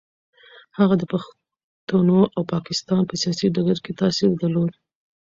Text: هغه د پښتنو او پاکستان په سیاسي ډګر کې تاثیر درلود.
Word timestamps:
هغه 0.77 0.95
د 0.97 1.03
پښتنو 1.13 2.19
او 2.35 2.41
پاکستان 2.53 3.01
په 3.09 3.15
سیاسي 3.21 3.47
ډګر 3.55 3.77
کې 3.85 3.91
تاثیر 4.01 4.29
درلود. 4.41 4.71